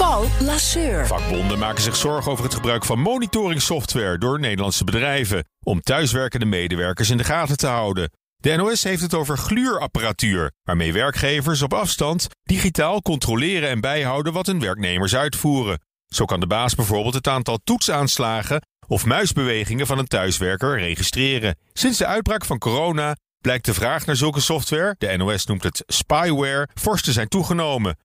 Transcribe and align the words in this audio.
Paul 0.00 0.26
Lasseur. 0.40 1.06
Vakbonden 1.06 1.58
maken 1.58 1.82
zich 1.82 1.96
zorgen 1.96 2.32
over 2.32 2.44
het 2.44 2.54
gebruik 2.54 2.84
van 2.84 2.98
monitoringssoftware 2.98 4.18
door 4.18 4.40
Nederlandse 4.40 4.84
bedrijven 4.84 5.44
om 5.64 5.80
thuiswerkende 5.80 6.46
medewerkers 6.46 7.10
in 7.10 7.16
de 7.16 7.24
gaten 7.24 7.56
te 7.56 7.66
houden. 7.66 8.10
De 8.36 8.56
NOS 8.56 8.82
heeft 8.82 9.02
het 9.02 9.14
over 9.14 9.38
gluurapparatuur, 9.38 10.52
waarmee 10.62 10.92
werkgevers 10.92 11.62
op 11.62 11.74
afstand 11.74 12.26
digitaal 12.42 13.02
controleren 13.02 13.68
en 13.68 13.80
bijhouden 13.80 14.32
wat 14.32 14.46
hun 14.46 14.60
werknemers 14.60 15.16
uitvoeren. 15.16 15.80
Zo 16.06 16.24
kan 16.24 16.40
de 16.40 16.46
baas 16.46 16.74
bijvoorbeeld 16.74 17.14
het 17.14 17.28
aantal 17.28 17.58
toetsaanslagen 17.64 18.66
of 18.86 19.06
muisbewegingen 19.06 19.86
van 19.86 19.98
een 19.98 20.06
thuiswerker 20.06 20.78
registreren. 20.78 21.56
Sinds 21.72 21.98
de 21.98 22.06
uitbraak 22.06 22.44
van 22.44 22.58
corona 22.58 23.16
blijkt 23.40 23.64
de 23.64 23.74
vraag 23.74 24.06
naar 24.06 24.16
zulke 24.16 24.40
software, 24.40 24.94
de 24.98 25.16
NOS 25.16 25.46
noemt 25.46 25.62
het 25.62 25.82
spyware, 25.86 26.68
fors 26.74 27.02
te 27.02 27.12
zijn 27.12 27.28
toegenomen. 27.28 27.96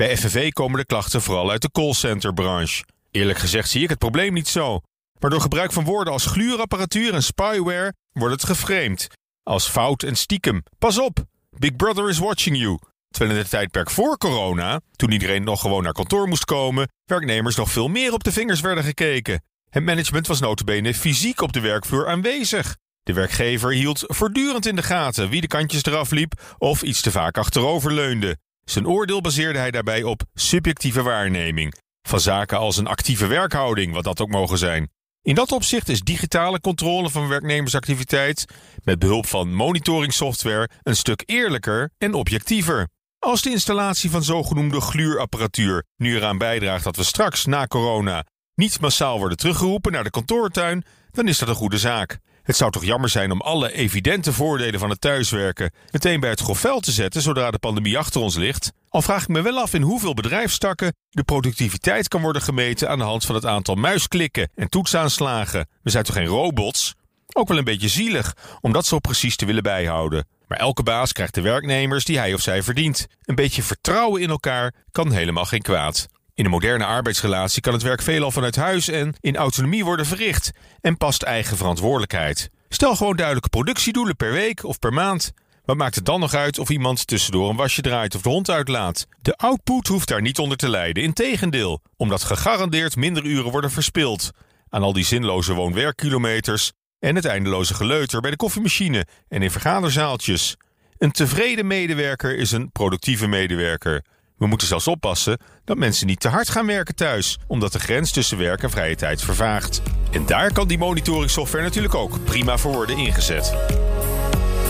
Bij 0.00 0.16
FNV 0.16 0.50
komen 0.50 0.78
de 0.78 0.86
klachten 0.86 1.22
vooral 1.22 1.50
uit 1.50 1.62
de 1.62 1.70
callcenterbranche. 1.70 2.84
Eerlijk 3.10 3.38
gezegd 3.38 3.70
zie 3.70 3.82
ik 3.82 3.88
het 3.88 3.98
probleem 3.98 4.32
niet 4.32 4.48
zo. 4.48 4.80
Maar 5.18 5.30
door 5.30 5.40
gebruik 5.40 5.72
van 5.72 5.84
woorden 5.84 6.12
als 6.12 6.26
gluurapparatuur 6.26 7.14
en 7.14 7.22
spyware 7.22 7.94
wordt 8.12 8.34
het 8.34 8.44
geframed. 8.44 9.06
Als 9.42 9.68
fout 9.68 10.02
en 10.02 10.16
stiekem. 10.16 10.62
Pas 10.78 10.98
op, 10.98 11.24
Big 11.50 11.76
Brother 11.76 12.08
is 12.08 12.18
watching 12.18 12.58
you. 12.58 12.78
Terwijl 13.08 13.34
in 13.34 13.42
het 13.42 13.50
tijdperk 13.50 13.90
voor 13.90 14.18
corona, 14.18 14.80
toen 14.96 15.10
iedereen 15.10 15.44
nog 15.44 15.60
gewoon 15.60 15.82
naar 15.82 15.92
kantoor 15.92 16.28
moest 16.28 16.44
komen, 16.44 16.88
werknemers 17.04 17.56
nog 17.56 17.70
veel 17.70 17.88
meer 17.88 18.12
op 18.12 18.24
de 18.24 18.32
vingers 18.32 18.60
werden 18.60 18.84
gekeken. 18.84 19.42
Het 19.70 19.84
management 19.84 20.26
was 20.26 20.40
notabene 20.40 20.94
fysiek 20.94 21.40
op 21.40 21.52
de 21.52 21.60
werkvloer 21.60 22.08
aanwezig. 22.08 22.76
De 23.02 23.12
werkgever 23.12 23.72
hield 23.72 24.04
voortdurend 24.06 24.66
in 24.66 24.76
de 24.76 24.82
gaten 24.82 25.28
wie 25.28 25.40
de 25.40 25.46
kantjes 25.46 25.84
eraf 25.84 26.10
liep 26.10 26.56
of 26.58 26.82
iets 26.82 27.00
te 27.00 27.10
vaak 27.10 27.38
achterover 27.38 27.92
leunde. 27.92 28.36
Zijn 28.70 28.86
oordeel 28.86 29.20
baseerde 29.20 29.58
hij 29.58 29.70
daarbij 29.70 30.02
op 30.02 30.22
subjectieve 30.34 31.02
waarneming. 31.02 31.74
Van 32.08 32.20
zaken 32.20 32.58
als 32.58 32.76
een 32.76 32.86
actieve 32.86 33.26
werkhouding, 33.26 33.92
wat 33.92 34.04
dat 34.04 34.20
ook 34.20 34.28
mogen 34.28 34.58
zijn. 34.58 34.90
In 35.22 35.34
dat 35.34 35.52
opzicht 35.52 35.88
is 35.88 36.00
digitale 36.00 36.60
controle 36.60 37.10
van 37.10 37.28
werknemersactiviteit 37.28 38.44
met 38.84 38.98
behulp 38.98 39.26
van 39.26 39.54
monitoringssoftware 39.54 40.68
een 40.82 40.96
stuk 40.96 41.22
eerlijker 41.26 41.90
en 41.98 42.14
objectiever. 42.14 42.88
Als 43.18 43.42
de 43.42 43.50
installatie 43.50 44.10
van 44.10 44.22
zogenoemde 44.22 44.80
gluurapparatuur 44.80 45.84
nu 45.96 46.16
eraan 46.16 46.38
bijdraagt 46.38 46.84
dat 46.84 46.96
we 46.96 47.04
straks 47.04 47.44
na 47.44 47.66
corona 47.66 48.26
niet 48.54 48.80
massaal 48.80 49.18
worden 49.18 49.38
teruggeroepen 49.38 49.92
naar 49.92 50.04
de 50.04 50.10
kantoortuin, 50.10 50.84
dan 51.10 51.28
is 51.28 51.38
dat 51.38 51.48
een 51.48 51.54
goede 51.54 51.78
zaak. 51.78 52.18
Het 52.42 52.56
zou 52.56 52.70
toch 52.70 52.84
jammer 52.84 53.08
zijn 53.08 53.30
om 53.30 53.40
alle 53.40 53.72
evidente 53.72 54.32
voordelen 54.32 54.80
van 54.80 54.90
het 54.90 55.00
thuiswerken 55.00 55.72
meteen 55.90 56.20
bij 56.20 56.30
het 56.30 56.40
grofvel 56.40 56.80
te 56.80 56.92
zetten 56.92 57.22
zodra 57.22 57.50
de 57.50 57.58
pandemie 57.58 57.98
achter 57.98 58.20
ons 58.20 58.36
ligt. 58.36 58.72
Al 58.88 59.02
vraag 59.02 59.22
ik 59.22 59.28
me 59.28 59.42
wel 59.42 59.58
af 59.58 59.74
in 59.74 59.82
hoeveel 59.82 60.14
bedrijfstakken 60.14 60.94
de 61.10 61.22
productiviteit 61.22 62.08
kan 62.08 62.22
worden 62.22 62.42
gemeten 62.42 62.88
aan 62.88 62.98
de 62.98 63.04
hand 63.04 63.24
van 63.24 63.34
het 63.34 63.46
aantal 63.46 63.74
muisklikken 63.74 64.50
en 64.54 64.68
toetsaanslagen. 64.68 65.68
We 65.82 65.90
zijn 65.90 66.04
toch 66.04 66.14
geen 66.14 66.26
robots? 66.26 66.94
Ook 67.32 67.48
wel 67.48 67.58
een 67.58 67.64
beetje 67.64 67.88
zielig 67.88 68.36
om 68.60 68.72
dat 68.72 68.86
zo 68.86 68.98
precies 68.98 69.36
te 69.36 69.46
willen 69.46 69.62
bijhouden. 69.62 70.26
Maar 70.46 70.58
elke 70.58 70.82
baas 70.82 71.12
krijgt 71.12 71.34
de 71.34 71.40
werknemers 71.40 72.04
die 72.04 72.18
hij 72.18 72.34
of 72.34 72.40
zij 72.40 72.62
verdient. 72.62 73.06
Een 73.24 73.34
beetje 73.34 73.62
vertrouwen 73.62 74.22
in 74.22 74.30
elkaar 74.30 74.74
kan 74.92 75.12
helemaal 75.12 75.44
geen 75.44 75.62
kwaad. 75.62 76.08
In 76.40 76.46
een 76.46 76.52
moderne 76.52 76.84
arbeidsrelatie 76.84 77.60
kan 77.60 77.72
het 77.72 77.82
werk 77.82 78.02
veelal 78.02 78.30
vanuit 78.30 78.56
huis 78.56 78.88
en 78.88 79.14
in 79.20 79.36
autonomie 79.36 79.84
worden 79.84 80.06
verricht 80.06 80.50
en 80.80 80.96
past 80.96 81.22
eigen 81.22 81.56
verantwoordelijkheid. 81.56 82.50
Stel 82.68 82.96
gewoon 82.96 83.16
duidelijke 83.16 83.48
productiedoelen 83.48 84.16
per 84.16 84.32
week 84.32 84.64
of 84.64 84.78
per 84.78 84.92
maand. 84.92 85.32
Wat 85.64 85.76
maakt 85.76 85.94
het 85.94 86.04
dan 86.04 86.20
nog 86.20 86.34
uit 86.34 86.58
of 86.58 86.68
iemand 86.68 87.06
tussendoor 87.06 87.50
een 87.50 87.56
wasje 87.56 87.82
draait 87.82 88.14
of 88.14 88.22
de 88.22 88.28
hond 88.28 88.50
uitlaat? 88.50 89.06
De 89.22 89.36
output 89.36 89.86
hoeft 89.86 90.08
daar 90.08 90.20
niet 90.20 90.38
onder 90.38 90.56
te 90.56 90.68
lijden, 90.68 91.02
integendeel, 91.02 91.80
omdat 91.96 92.22
gegarandeerd 92.22 92.96
minder 92.96 93.24
uren 93.24 93.50
worden 93.50 93.70
verspild 93.70 94.30
aan 94.68 94.82
al 94.82 94.92
die 94.92 95.04
zinloze 95.04 95.54
woon-werkkilometers 95.54 96.72
en 96.98 97.14
het 97.14 97.24
eindeloze 97.24 97.74
geleuter 97.74 98.20
bij 98.20 98.30
de 98.30 98.36
koffiemachine 98.36 99.06
en 99.28 99.42
in 99.42 99.50
vergaderzaaltjes. 99.50 100.56
Een 100.98 101.12
tevreden 101.12 101.66
medewerker 101.66 102.36
is 102.36 102.52
een 102.52 102.72
productieve 102.72 103.26
medewerker. 103.26 104.04
We 104.40 104.46
moeten 104.46 104.66
zelfs 104.66 104.88
oppassen 104.88 105.38
dat 105.64 105.76
mensen 105.76 106.06
niet 106.06 106.20
te 106.20 106.28
hard 106.28 106.48
gaan 106.48 106.66
werken 106.66 106.94
thuis, 106.94 107.38
omdat 107.46 107.72
de 107.72 107.78
grens 107.78 108.12
tussen 108.12 108.38
werk 108.38 108.62
en 108.62 108.70
vrije 108.70 108.96
tijd 108.96 109.22
vervaagt. 109.22 109.82
En 110.10 110.26
daar 110.26 110.52
kan 110.52 110.68
die 110.68 110.78
monitoringssoftware 110.78 111.64
natuurlijk 111.64 111.94
ook 111.94 112.24
prima 112.24 112.58
voor 112.58 112.72
worden 112.72 112.96
ingezet. 112.96 113.54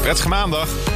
Prettige 0.00 0.28
maandag! 0.28 0.95